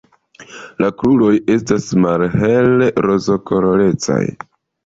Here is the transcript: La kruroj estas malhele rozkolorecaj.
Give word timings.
La 0.83 0.89
kruroj 1.01 1.33
estas 1.57 1.85
malhele 2.05 2.89
rozkolorecaj. 3.09 4.21